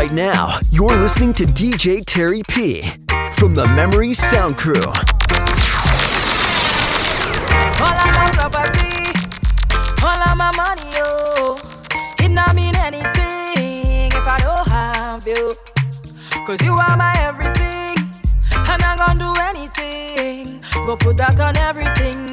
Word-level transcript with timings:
Right 0.00 0.12
now, 0.12 0.58
you're 0.70 0.96
listening 0.96 1.34
to 1.34 1.44
DJ 1.44 2.02
Terry 2.06 2.40
P 2.48 2.80
from 3.34 3.52
the 3.52 3.66
Memory 3.66 4.14
Sound 4.14 4.56
Crew. 4.56 4.80
All 4.80 4.88
of 8.00 8.10
my 8.16 8.30
property, 8.32 9.12
all 10.02 10.22
of 10.22 10.38
my 10.38 10.52
money, 10.56 10.88
oh, 11.04 11.60
it 12.18 12.30
not 12.30 12.56
mean 12.56 12.74
anything 12.76 14.10
if 14.10 14.26
I 14.26 14.38
don't 14.40 14.66
have 14.68 15.26
you. 15.26 15.54
Cause 16.46 16.62
you 16.62 16.72
are 16.72 16.96
my 16.96 17.14
everything, 17.20 17.98
and 18.52 18.82
I'm 18.82 18.96
gonna 18.96 19.20
do 19.20 19.34
anything. 19.38 20.64
Go 20.86 20.96
put 20.96 21.18
that 21.18 21.38
on 21.38 21.58
everything, 21.58 22.29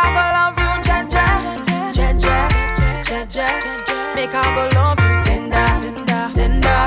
I 0.00 0.06
go 0.14 0.22
love 0.36 0.58
you, 0.62 0.72
Jaja, 0.86 1.26
Jaja, 1.96 2.36
Jaja. 3.02 3.46
Make 4.14 4.34
I 4.34 4.42
go 4.54 4.62
love 4.78 5.00
you, 5.00 5.14
tender, 5.26 5.68
tender, 6.34 6.86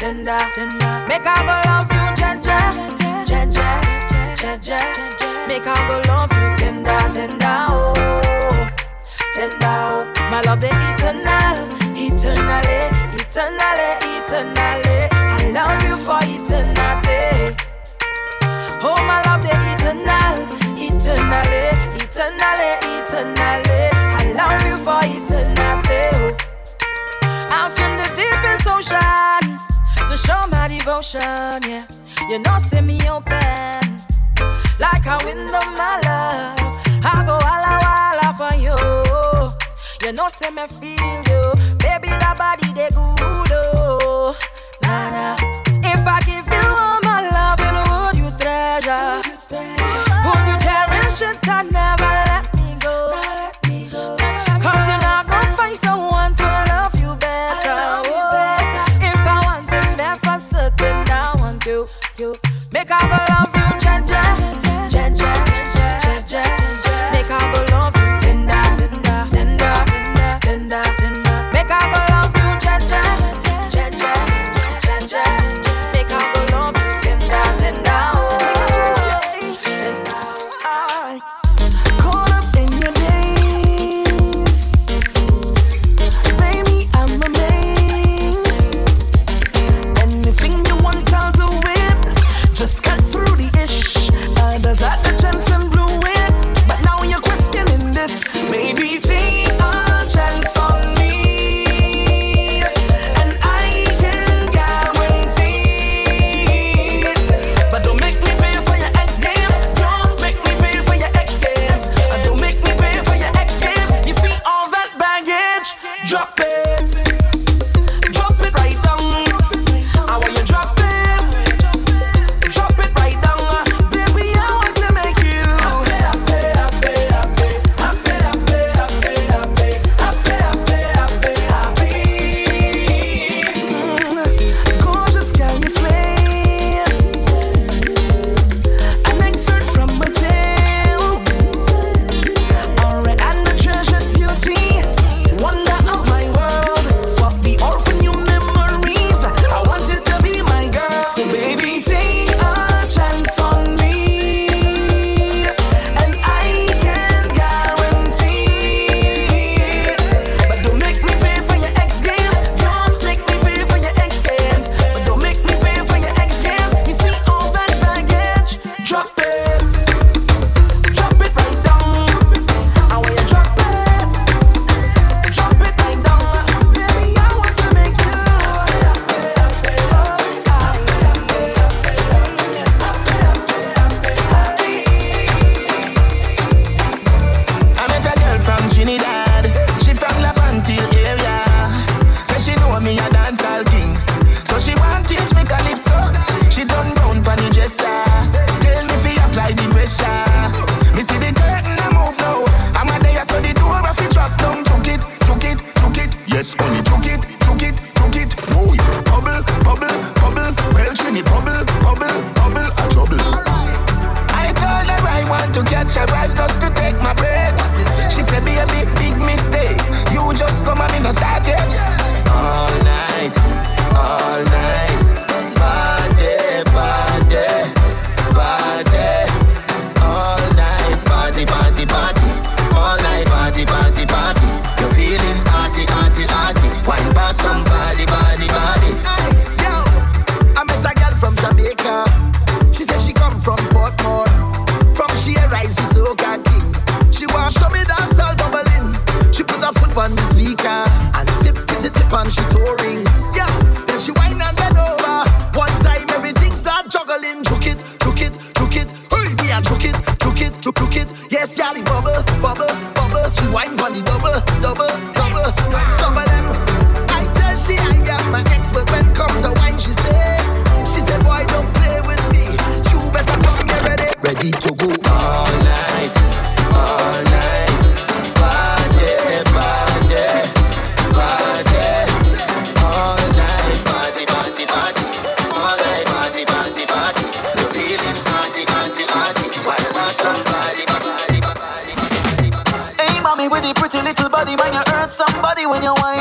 tender, 0.00 0.40
tender. 0.54 0.94
Make 1.08 1.26
I 1.26 1.38
go 1.46 1.54
love 1.68 1.90
you, 1.94 2.04
Jaja, 2.20 2.58
Jaja, 3.30 3.68
Jaja. 4.34 4.80
Make 5.48 5.66
I 5.66 5.68
go 5.88 5.96
love 6.10 6.32
you, 6.32 6.48
tender, 6.58 7.00
tender, 7.14 7.58
oh, 7.70 7.94
tender. 9.34 9.66
Oh. 9.66 10.04
My 10.30 10.40
love, 10.42 10.60
the 10.60 10.68
eternal, 10.68 11.56
eternally, 11.96 12.78
eternally, 13.18 13.90
eternally. 14.16 14.98
I 15.12 15.50
love 15.54 15.82
you 15.84 15.94
for 15.96 16.20
eternity. 16.22 17.54
Oh, 18.82 18.98
my 19.06 19.22
love, 19.26 19.42
the 19.42 19.50
eternal, 19.72 20.36
eternally, 20.78 21.69
eternally, 22.20 22.72
eternally. 23.00 23.88
I 23.92 24.32
love 24.36 24.60
you 24.68 24.76
for 24.84 25.00
eternity. 25.02 26.36
Out 27.22 27.72
from 27.72 27.96
the 27.96 28.08
deepest 28.14 28.66
ocean 28.68 29.56
to 30.08 30.16
show 30.18 30.46
my 30.48 30.68
devotion, 30.68 31.62
yeah. 31.64 31.86
You 32.28 32.38
know, 32.40 32.58
see 32.70 32.82
me 32.82 33.00
open 33.08 33.80
like 34.78 35.06
a 35.06 35.18
window, 35.24 35.64
my 35.80 36.00
love. 36.04 36.76
I 37.02 37.24
go 37.26 37.38
walla 37.40 37.78
walla 37.84 38.28
for 38.36 38.54
you. 38.60 38.76
You 40.06 40.12
know, 40.12 40.28
say 40.28 40.50
me 40.50 40.66
feel 40.66 41.22
you, 41.30 41.76
baby. 41.78 42.08
That 42.08 42.36
body 42.36 42.72
they 42.74 42.90
good, 42.90 43.52
oh. 43.52 44.36
Nah 44.82 45.10
nah. 45.10 45.69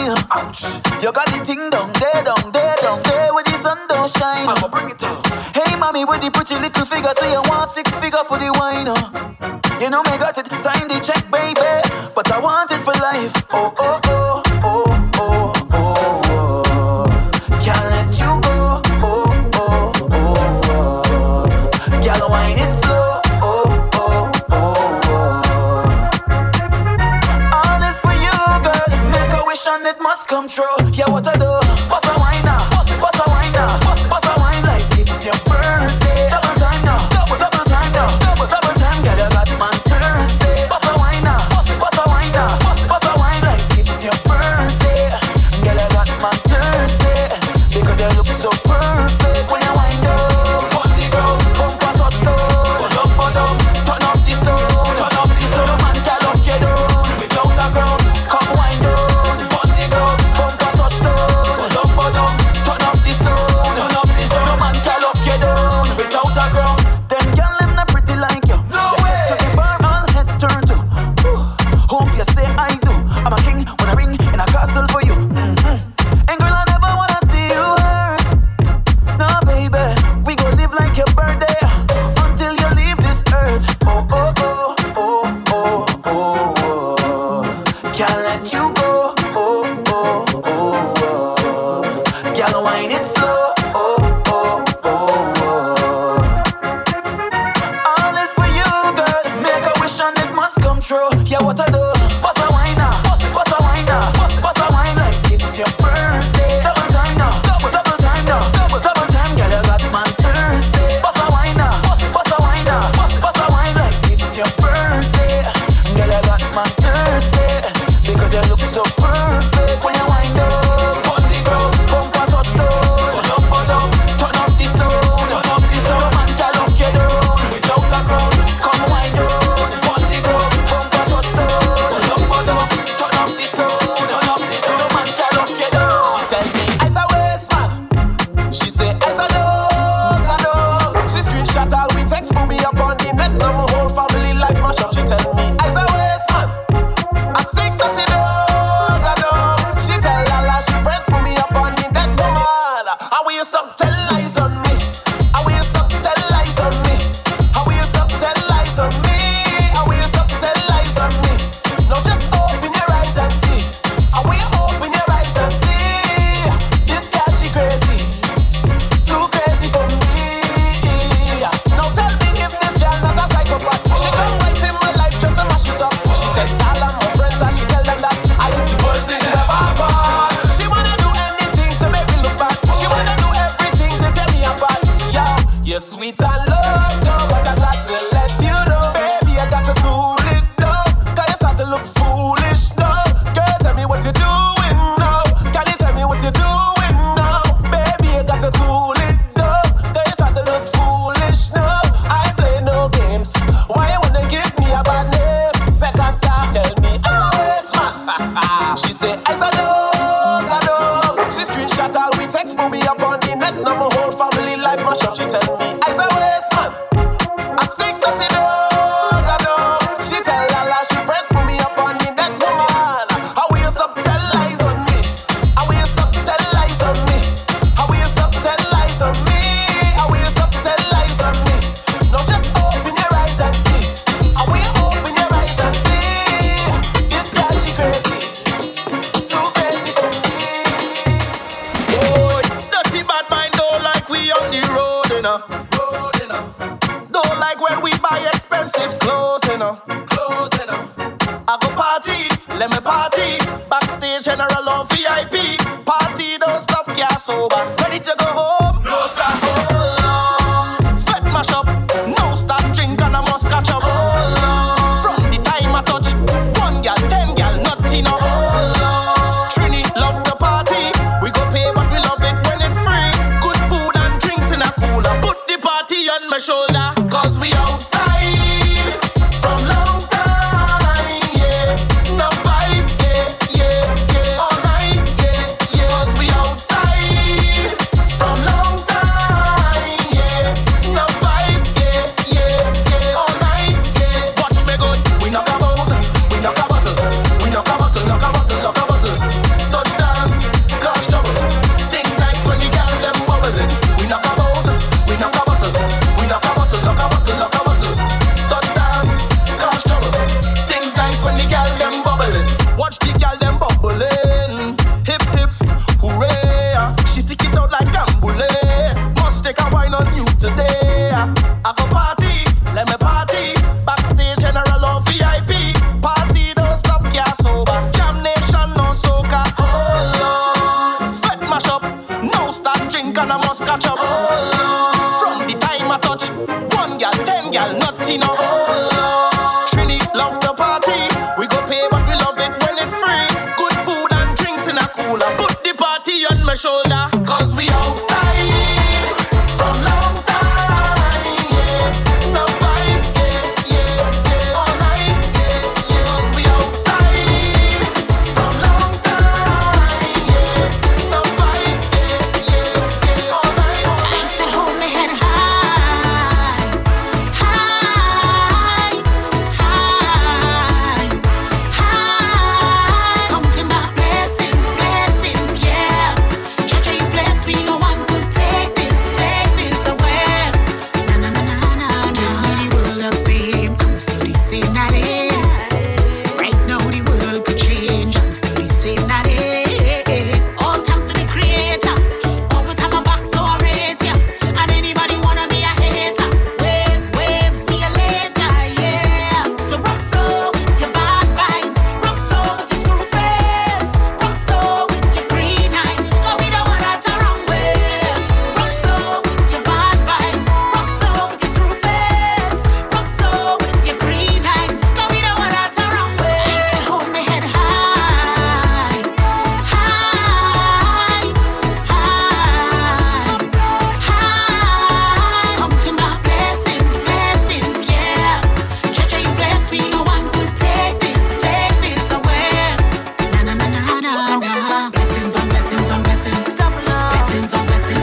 Ouch. 0.09 0.63
You 1.03 1.11
got 1.11 1.27
the 1.27 1.41
ting 1.45 1.69
dong, 1.69 1.91
there 1.93 2.23
dong, 2.23 2.51
there 2.51 2.75
dong, 2.81 3.01
there 3.03 3.33
where 3.33 3.43
the 3.43 3.57
sun 3.61 3.77
don't 3.87 4.09
shine. 4.09 4.47
I'ma 4.47 4.67
bring 4.67 4.89
it 4.89 5.03
up. 5.03 5.25
Hey 5.53 5.75
mommy, 5.77 6.05
where 6.05 6.17
the 6.19 6.31
pretty 6.31 6.55
little 6.55 6.85
figure 6.85 7.13
say 7.19 7.31
you 7.31 7.41
want 7.45 7.71
six 7.71 7.93
figure 7.95 8.23
for 8.25 8.37
the 8.37 8.49
wine? 8.57 8.89
You 9.81 9.89
know 9.89 10.01
me 10.03 10.17
got 10.17 10.37
it, 10.37 10.49
sign 10.59 10.87
the 10.87 10.99
check, 10.99 11.29
baby, 11.29 11.61
but 12.15 12.31
I 12.31 12.39
want 12.39 12.71
it 12.71 12.81
for 12.81 12.93
life. 12.93 13.33
Oh 13.51 13.73
oh. 13.77 13.99
oh. 14.03 14.08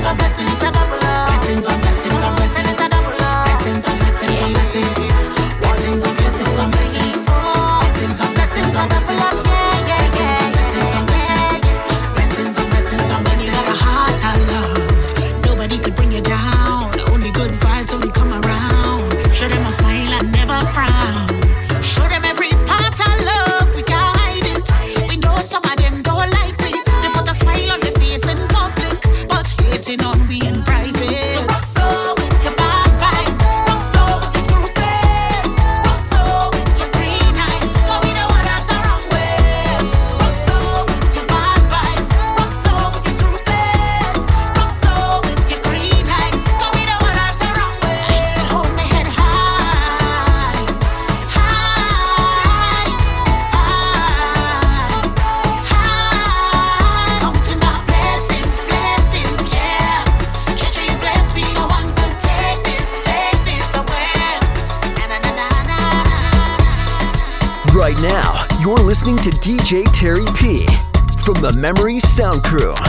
a 0.06 0.14
blessing, 0.14 0.46
it's 0.46 0.62
a 0.62 0.86
Memory 71.66 71.99
Sound 71.99 72.44
Crew. 72.44 72.86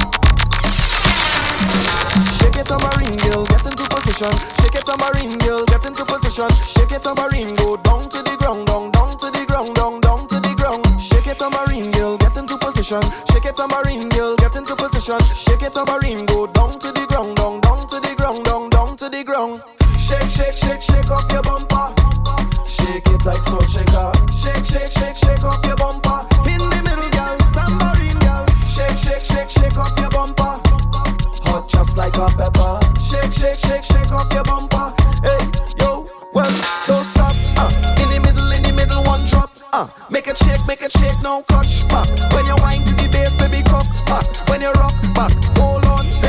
Make 40.10 40.28
a 40.28 40.36
shake, 40.36 40.66
make 40.66 40.82
a 40.82 40.90
shake, 40.90 41.22
no 41.22 41.44
cut 41.44 41.68
back. 41.90 42.10
When 42.32 42.46
you 42.46 42.56
wind 42.62 42.86
to 42.86 42.96
the 42.96 43.10
bass, 43.12 43.36
baby, 43.36 43.62
cock 43.64 43.88
back. 44.06 44.48
When 44.48 44.62
you 44.62 44.72
rock 44.72 44.96
back, 45.14 45.34
hold 45.58 45.84
on. 45.86 46.27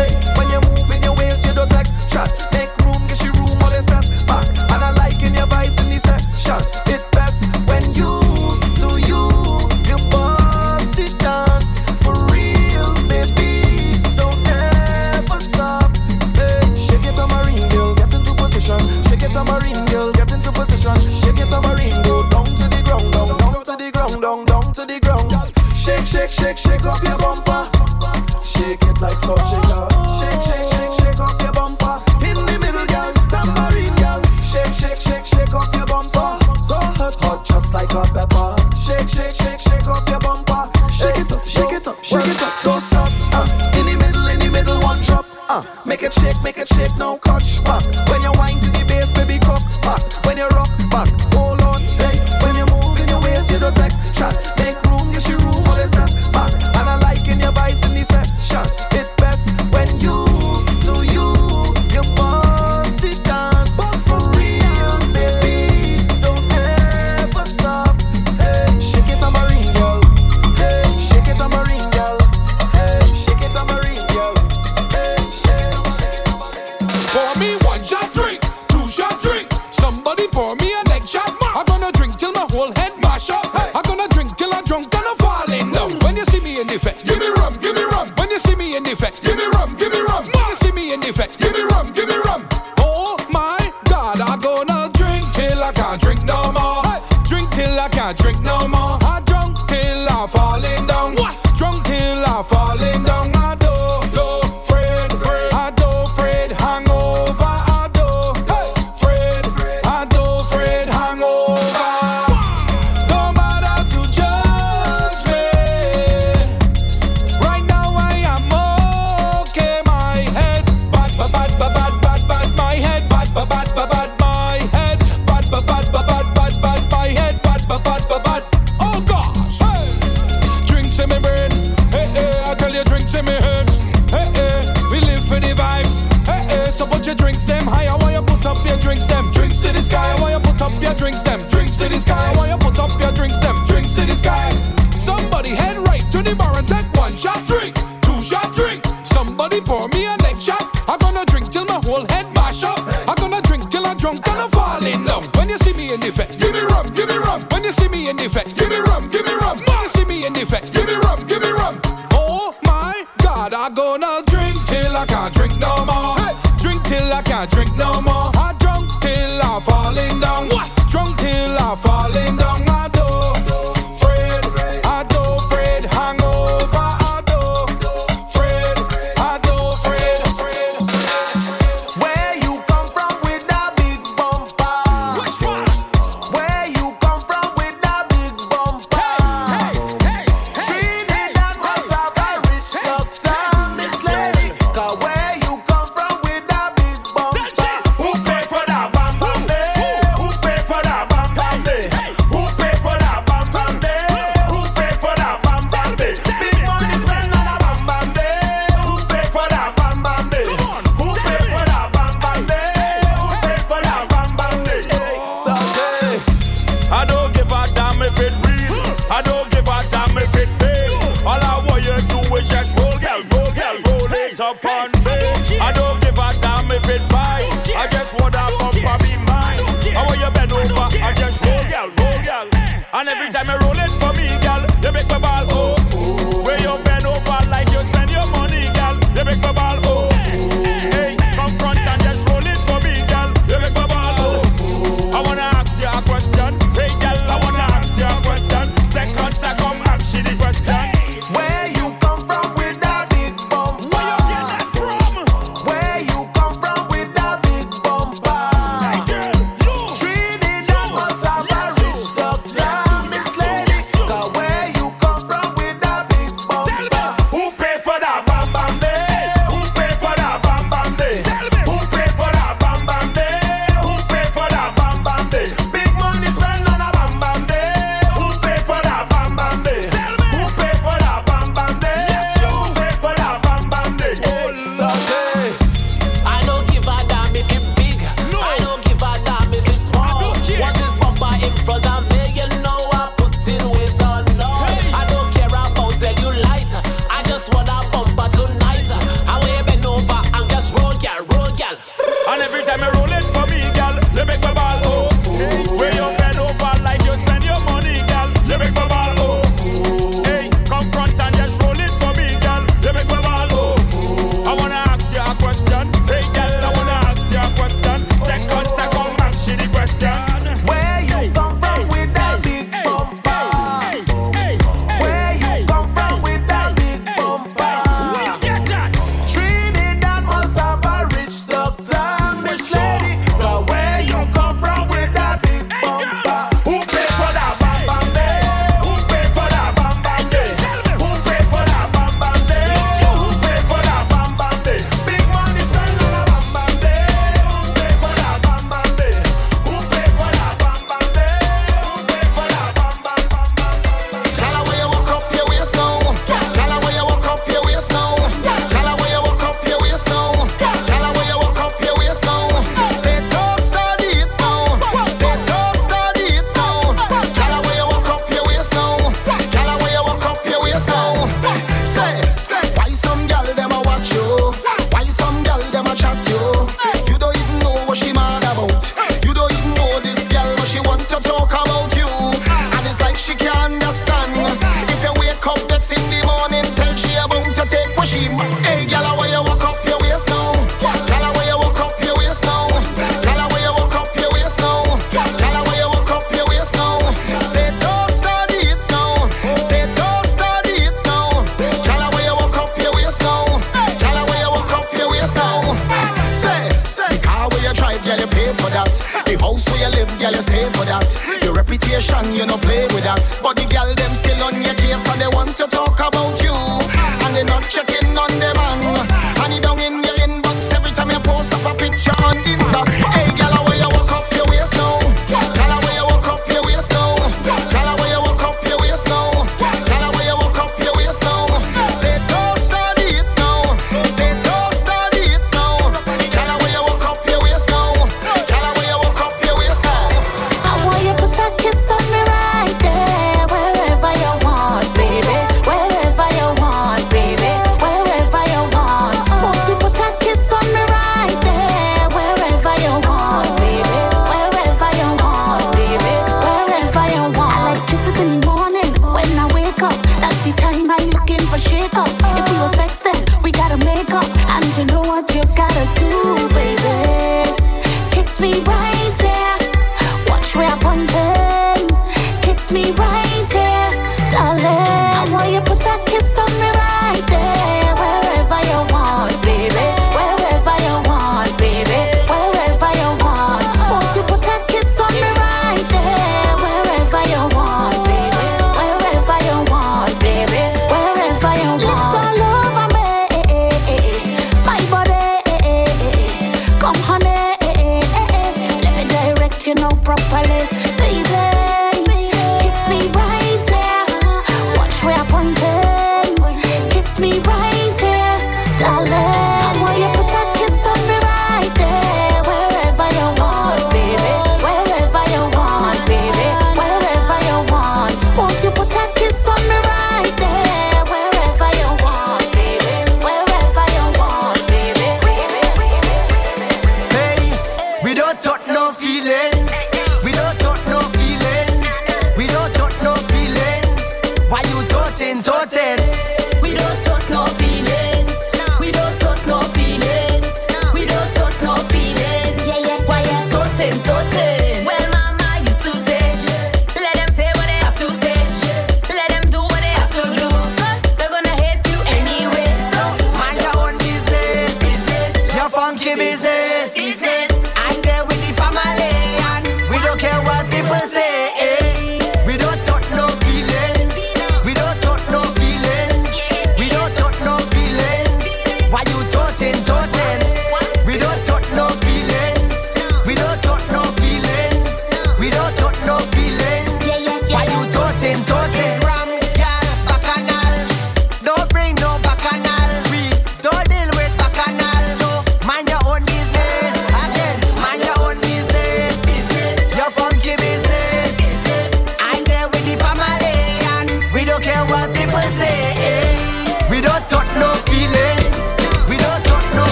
up 224.49 224.65
on 224.65 224.91
me. 225.05 225.59
I 225.61 225.73
don't 225.73 226.01
give 226.01 226.17
a 226.17 226.33
damn 226.41 226.71
if 226.71 226.89
it 226.89 227.09
buy. 227.11 227.45
I 227.77 227.87
just 227.91 228.15
want 228.19 228.33
that 228.33 228.51
bumper 228.59 228.97
be 229.05 229.13
mine. 229.29 229.61
I 229.97 230.07
want 230.07 230.21
you 230.21 230.31
bend 230.31 230.53
over? 230.53 230.83
I 231.05 231.13
just 231.13 231.45
roll, 231.45 231.53
oh, 231.53 231.71
girl, 231.71 231.89
roll, 231.99 232.19
girl. 232.25 232.49
And 232.95 233.09
every 233.09 233.31
time 233.31 233.51
I 233.51 233.57
roll. 233.59 233.68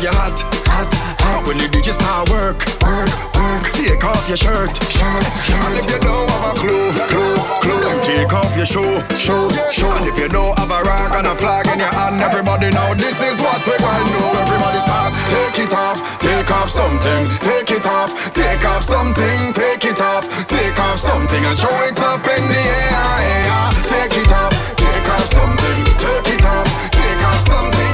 off 0.00 0.02
your 0.02 0.12
hat, 0.12 0.40
hat, 0.66 0.92
hat. 1.20 1.46
When 1.46 1.58
the 1.58 1.64
DJ 1.68 1.92
start 1.92 2.28
work, 2.30 2.58
work, 2.80 3.10
work. 3.36 3.64
Take 3.76 4.04
off 4.04 4.28
your 4.28 4.36
shirt, 4.36 4.72
shirt, 4.88 5.24
shirt. 5.44 5.64
And 5.66 5.76
if 5.76 5.84
you 5.90 6.00
don't 6.00 6.30
have 6.30 6.56
a 6.56 6.60
clue, 6.60 6.92
clue, 7.10 7.36
clue, 7.60 7.80
then 7.80 8.00
take 8.04 8.32
off 8.32 8.56
your 8.56 8.66
shoe, 8.66 9.02
shoe, 9.16 9.50
shoe. 9.72 9.90
And 10.00 10.06
if 10.08 10.16
you 10.18 10.28
don't 10.28 10.56
have 10.58 10.70
a 10.70 10.82
rag 10.84 11.12
and 11.16 11.26
a 11.26 11.34
flag 11.34 11.66
in 11.68 11.78
your 11.78 11.92
hand, 11.92 12.20
everybody 12.20 12.70
know 12.70 12.94
this 12.94 13.20
is 13.20 13.36
what 13.40 13.60
we 13.66 13.76
gonna 13.76 14.04
do. 14.08 14.24
Everybody 14.40 14.80
stop, 14.80 15.12
take 15.28 15.64
it 15.64 15.72
off, 15.72 15.98
take 16.20 16.50
off 16.50 16.70
something, 16.70 17.28
take 17.40 17.70
it 17.70 17.86
off, 17.86 18.10
take 18.32 18.64
off 18.64 18.84
something, 18.84 19.52
take 19.52 19.84
it 19.84 20.00
off, 20.00 20.24
take 20.48 20.78
off 20.78 20.98
something, 21.00 21.44
and 21.44 21.58
show 21.58 21.76
it 21.84 21.98
up 21.98 22.24
in 22.24 22.42
the 22.48 22.62
air. 22.62 23.68
Take 23.90 24.16
it 24.16 24.32
off, 24.32 24.54
take 24.76 25.08
off 25.12 25.26
something, 25.32 25.78
take 26.00 26.28
it 26.34 26.44
off, 26.44 26.90
take 26.90 27.22
off 27.24 27.48
something. 27.48 27.89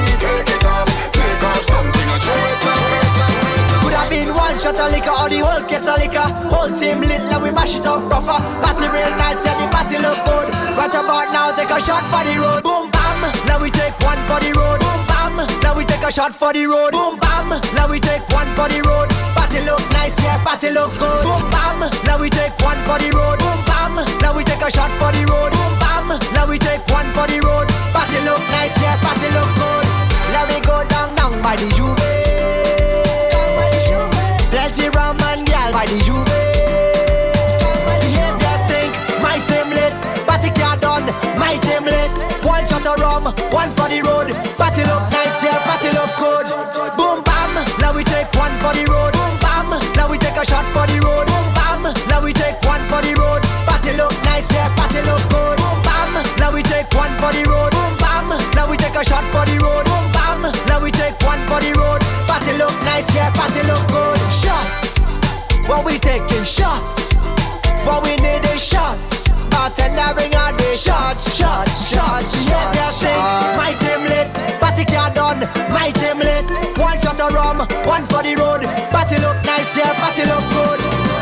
shot 4.59 4.75
a 4.75 4.89
liquor 4.89 5.13
or 5.13 5.29
the 5.29 5.39
whole 5.39 5.63
case 5.69 5.85
a 5.85 5.93
liquor. 6.01 6.27
Whole 6.49 6.71
team 6.77 7.01
lit 7.01 7.23
like 7.29 7.41
we 7.41 7.51
mash 7.51 7.75
it 7.75 7.85
up 7.85 8.01
proper. 8.09 8.37
Party 8.61 8.87
real 8.89 9.13
nice, 9.17 9.43
yeah, 9.45 9.55
the 9.57 9.65
party 9.69 9.97
look 10.01 10.17
good. 10.25 10.47
Right 10.77 10.93
about 10.93 11.29
now, 11.31 11.51
take 11.53 11.69
a 11.69 11.79
shot 11.81 12.03
for 12.09 12.23
the 12.25 12.33
road. 12.41 12.63
Boom 12.63 12.89
bam, 12.91 13.21
now 13.45 13.61
we 13.61 13.69
take 13.69 13.93
one 14.01 14.19
for 14.25 14.39
the 14.41 14.51
road. 14.57 14.79
Boom 14.81 15.01
bam, 15.07 15.35
now 15.61 15.77
we 15.77 15.85
take 15.85 16.03
a 16.03 16.11
shot 16.11 16.33
for 16.33 16.51
the 16.53 16.65
road. 16.65 16.91
Boom 16.91 17.19
bam, 17.19 17.49
now 17.75 17.87
we 17.89 17.99
take 17.99 18.25
one 18.33 18.49
for 18.57 18.67
the 18.67 18.81
road. 18.81 19.09
Party 19.37 19.61
look 19.61 19.83
nice, 19.93 20.17
yeah, 20.23 20.41
party 20.43 20.69
look 20.71 20.91
good. 20.97 21.23
Boom 21.23 21.43
bam, 21.53 21.79
now 22.05 22.17
we 22.17 22.29
take 22.29 22.55
one 22.61 22.79
for 22.89 22.97
the 22.97 23.09
road. 23.13 23.37
Boom 23.39 23.59
bam, 23.69 23.93
now 24.21 24.35
we 24.35 24.43
take 24.43 24.61
a 24.61 24.69
shot 24.71 24.91
for 24.97 25.11
the 25.13 25.23
road. 25.29 25.51
Boom 25.53 25.73
bam, 25.79 26.07
now 26.33 26.47
we 26.49 26.57
take 26.57 26.81
one 26.89 27.07
for 27.13 27.27
the 27.29 27.39
road. 27.45 27.67
Party 27.93 28.19
look 28.25 28.41
nice, 28.49 28.73
yeah, 28.81 28.97
party 29.05 29.29
look 29.37 29.51
good. 29.59 29.85
Now 30.33 30.43
we 30.49 30.57
go 30.65 30.77
down 30.89 31.15
down 31.15 31.41
by 31.41 31.55
the 31.55 31.69
Juve. 31.75 32.26
And 35.89 36.01
gal 36.03 36.25
by 37.85 37.99
the 37.99 38.09
Juve. 38.11 38.35
Stink, 38.67 38.91
my 39.21 39.39
team 39.47 39.67
lit. 39.71 39.93
Party 40.27 40.49
car 40.51 40.77
done, 40.77 41.05
my 41.39 41.57
team 41.63 41.85
lit. 41.85 42.11
One 42.43 42.65
shot 42.67 42.85
of 42.85 42.99
rum, 42.99 43.23
one 43.51 43.71
for 43.75 43.87
the 43.89 44.01
road. 44.03 44.27
Party 44.57 44.83
look 44.83 45.03
nice, 45.11 45.43
yeah, 45.43 45.59
party 45.63 45.89
look 45.95 46.11
good. 46.19 46.47
Boom 46.97 47.23
bam, 47.23 47.53
now 47.79 47.93
we 47.95 48.03
take 48.03 48.31
one 48.35 48.55
for 48.59 48.73
the 48.73 48.85
road. 48.89 49.13
Boom 49.13 49.37
bam, 49.39 49.69
now 49.95 50.09
we 50.09 50.17
take 50.17 50.35
a 50.35 50.45
shot 50.45 50.65
for 50.75 50.87
the 50.87 50.99
road. 50.99 51.27
Boom 51.27 51.47
bam, 51.55 51.83
now 52.09 52.21
we 52.23 52.33
take 52.33 52.59
one 52.63 52.83
for 52.91 53.01
the 53.01 53.13
road. 53.15 53.41
Party 53.67 53.93
look 53.95 54.13
nice, 54.23 54.49
yeah, 54.51 54.69
party 54.75 55.01
look 55.07 55.23
good. 55.29 55.57
Boom 55.57 55.79
bam, 55.83 56.13
now 56.39 56.51
we 56.53 56.63
take 56.63 56.91
one 56.93 57.13
for 57.19 57.31
the 57.31 57.43
road. 57.47 57.71
Boom 57.71 57.93
bam, 57.97 58.27
now 58.55 58.69
we 58.69 58.75
take 58.77 58.95
a 58.95 59.03
shot 59.03 59.23
for 59.31 59.46
what 65.77 65.85
we 65.85 65.99
taking 65.99 66.43
shots. 66.43 66.97
What 67.85 68.03
we 68.03 68.15
need 68.17 68.43
is 68.49 68.61
shots. 68.63 69.21
Bartender 69.53 70.09
bring 70.17 70.33
out 70.33 70.57
the 70.57 70.73
shots, 70.75 71.35
shots, 71.37 71.89
shots. 71.89 72.33
Yeah, 72.49 72.73
yeah, 72.73 72.91
thing. 72.97 73.21
My 73.61 73.71
team 73.81 74.01
lit, 74.09 74.27
party 74.59 74.85
car 74.85 75.13
done. 75.13 75.39
My 75.69 75.91
team 75.93 76.17
lit. 76.17 76.45
One 76.77 76.97
shot 76.99 77.19
of 77.21 77.33
rum, 77.33 77.59
one 77.85 78.05
for 78.09 78.23
the 78.25 78.33
road. 78.41 78.65
Party 78.89 79.17
look 79.21 79.37
nice, 79.45 79.69
yeah, 79.77 79.93
party 80.01 80.25
look 80.25 80.45
good. 80.57 80.79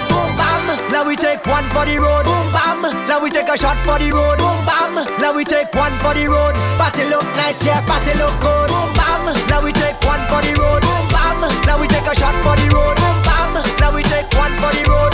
Boom 0.08 0.32
bam, 0.40 0.64
now 0.92 1.04
we 1.06 1.16
take 1.16 1.46
one 1.46 1.68
for 1.76 1.86
the 1.86 2.00
road. 2.00 2.24
Boom 2.24 2.48
bam, 2.56 2.82
now 3.08 3.20
we 3.22 3.30
take 3.30 3.50
a 3.52 3.58
shot 3.58 3.78
for 3.84 4.00
the 4.00 4.10
road. 4.12 4.40
Boom 4.40 4.60
bam, 4.64 4.96
now 5.20 5.36
we 5.36 5.44
take 5.44 5.74
one 5.76 5.96
for 6.00 6.14
the 6.16 6.28
road. 6.32 6.56
Party 6.80 7.04
look 7.12 7.28
nice, 7.36 7.60
yeah, 7.66 7.84
party 7.84 8.14
look 8.16 8.36
good. 8.40 8.70
Boom 8.72 8.90
bam, 8.96 9.36
now 9.52 9.60
we 9.64 9.72
take 9.76 10.00
one 10.08 10.24
for 10.32 10.40
the 10.48 10.56
road. 10.56 10.82
Boom 10.82 11.06
bam, 11.12 11.40
now 11.68 11.76
we 11.80 11.88
take 11.92 12.08
a 12.08 12.16
shot 12.16 12.36
for 12.44 12.56
the 12.56 12.68
road. 12.72 12.96
Boom 12.96 13.18
bam, 13.28 13.35
now 13.80 13.96
we 13.96 14.04
take 14.04 14.28
one 14.34 14.52
for 14.62 14.72
the 14.76 14.84
road. 14.90 15.14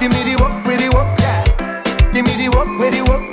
Give 0.00 0.10
me 0.12 0.22
the 0.24 0.36
work 0.42 0.66
with 0.66 0.80
the 0.80 0.90
work, 0.94 1.18
yeah. 1.20 2.12
Give 2.12 2.24
me 2.24 2.36
the 2.36 2.48
work 2.50 2.78
with 2.78 2.92
the 2.92 3.02
work 3.02 3.31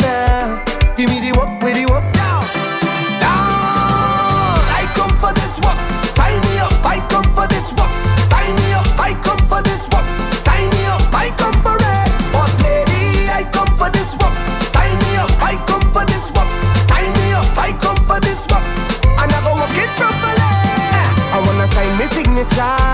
my 22.60 22.89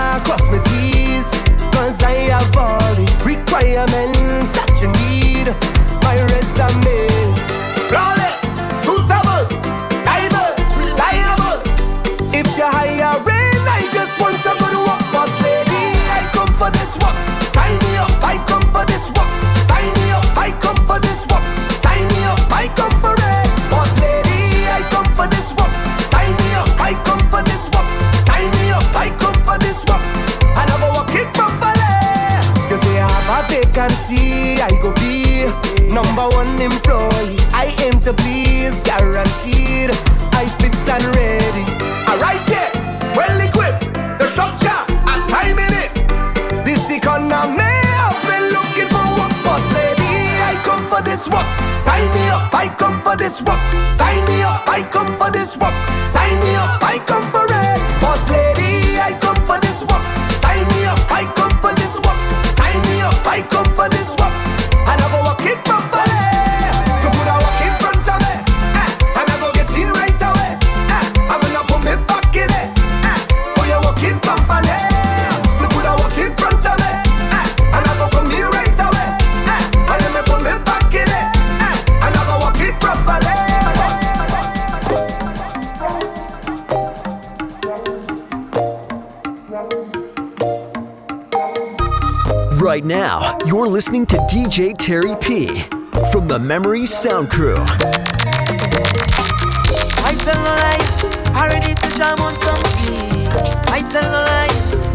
listening 93.76 94.06
to 94.06 94.16
DJ 94.20 94.74
Terry 94.74 95.14
P 95.16 95.48
from 96.10 96.26
the 96.26 96.38
Memory 96.38 96.86
Sound 96.86 97.30
Crew. 97.30 97.56
I 100.00 100.16
tell 100.24 100.40
no 100.42 100.54
lie, 100.64 100.80
I 101.34 101.48
ready 101.48 101.74
to 101.74 101.88
jam 101.94 102.18
on. 102.20 102.32
I 103.68 103.82
tell 103.90 104.02
no 104.02 104.22
lie, 104.22 104.48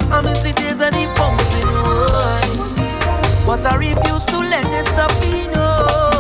I'm 0.10 0.26
in 0.26 0.36
cities 0.36 0.82
and 0.82 0.96
it 0.96 1.16
pumping. 1.16 1.68
But 3.46 3.64
I 3.68 3.76
refuse 3.76 4.26
to 4.26 4.38
let 4.40 4.64
this 4.72 4.88
stop 4.88 5.12
me, 5.22 5.46
no. 5.54 6.11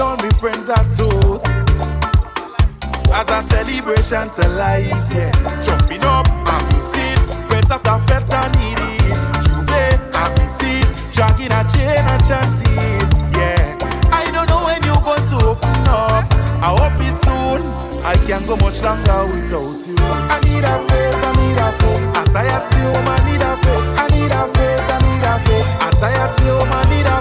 and 0.00 0.08
all 0.08 0.16
my 0.16 0.30
friends 0.38 0.68
are 0.68 0.84
toast. 0.96 1.46
As 3.12 3.28
a 3.28 3.42
celebration 3.50 4.30
to 4.30 4.48
life, 4.56 4.88
yeah. 5.12 5.32
Jumping 5.62 6.04
up, 6.04 6.26
I 6.28 6.56
miss 6.72 6.92
it. 6.94 7.18
Fete 7.48 7.70
after 7.70 7.98
fete, 8.06 8.32
I 8.32 8.48
need 8.56 8.80
it. 8.80 9.18
J'ouvert, 9.44 10.00
I 10.14 10.30
miss 10.38 10.58
it. 10.62 10.88
Dragging 11.14 11.52
a 11.52 11.62
chain 11.68 12.04
and 12.04 12.22
chanting, 12.26 13.08
yeah. 13.36 13.76
I 14.12 14.30
don't 14.32 14.48
know 14.48 14.64
when 14.64 14.82
you're 14.84 15.02
going 15.02 15.26
to 15.26 15.36
open 15.50 15.88
up. 15.88 16.24
I 16.62 16.70
hope 16.78 17.00
it's 17.00 17.20
soon. 17.20 17.62
I 18.02 18.16
can't 18.26 18.46
go 18.46 18.56
much 18.56 18.82
longer 18.82 19.26
without 19.26 19.86
you. 19.86 19.96
I 19.98 20.40
need 20.44 20.64
a 20.64 20.74
faith, 20.88 21.24
I 21.28 21.32
need 21.36 21.58
a 21.60 21.68
faith. 21.76 22.16
I'm 22.16 22.26
tired 22.32 22.64
still, 22.72 22.96
I 22.96 23.18
need 23.28 23.42
a 23.42 23.52
faith. 23.62 23.86
I 24.00 24.06
need 24.08 24.32
a 24.32 24.42
faith, 24.54 24.88
I 24.88 24.98
need 25.04 25.24
a 25.28 25.34
faith. 25.44 25.68
I'm 25.84 25.92
tired 26.00 26.32
still, 26.38 26.62
I 26.62 26.84
need 26.88 27.06
a 27.06 27.19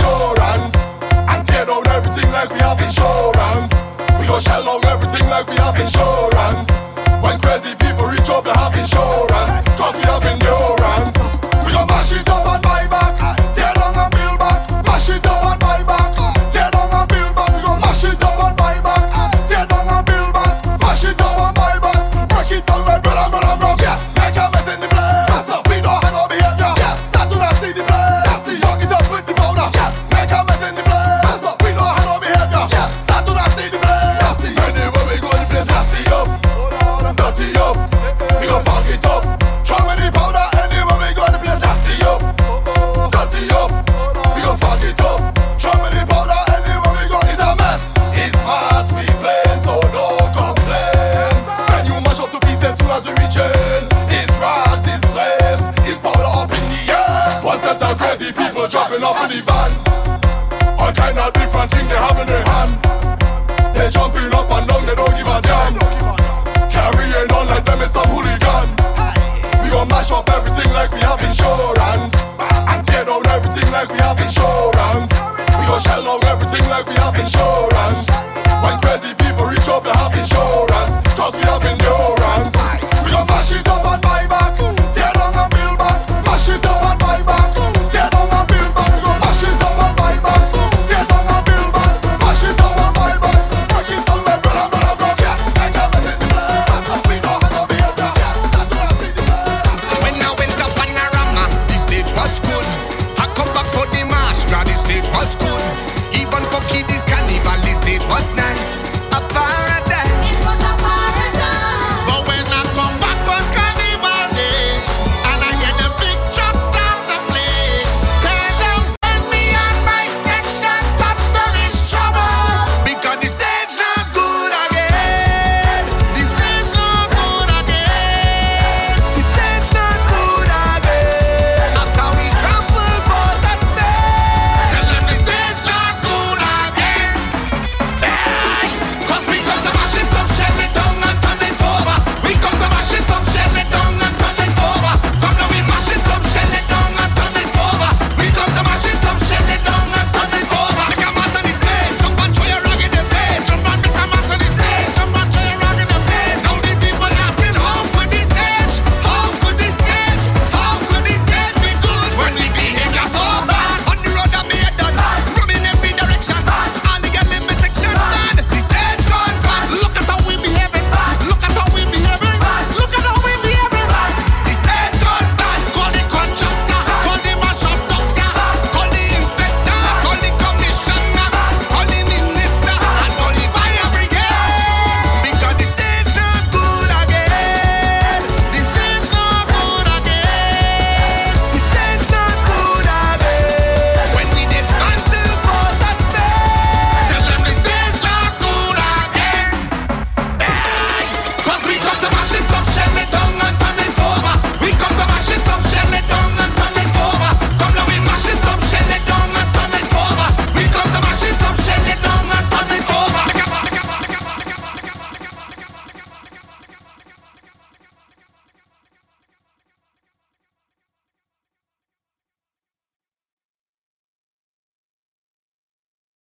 insurance 0.00 0.74
and 1.28 1.46
tear 1.46 1.66
down 1.66 1.86
everything 1.88 2.30
like 2.32 2.50
we 2.50 2.58
have 2.58 2.80
insurance. 2.80 3.72
We 4.18 4.26
go 4.26 4.40
shell 4.40 4.64
down 4.64 4.84
everything 4.86 5.28
like 5.28 5.46
we 5.46 5.56
have 5.56 5.78
insurance. 5.78 6.70
When 7.22 7.38
crazy 7.40 7.74
people 7.76 8.06
reach 8.06 8.28
up, 8.30 8.44
they 8.44 8.52
have 8.52 8.74
insurance. 8.76 9.29
Thing 76.50 76.68
like 76.68 76.86
we 76.86 76.94
have 76.94 77.14
insurance. 77.14 78.10
When 78.64 78.80
crazy 78.80 79.14
people 79.14 79.46
reach 79.46 79.68
up, 79.68 79.84
they 79.84 79.90
have 79.90 80.14
insurance. 80.18 80.69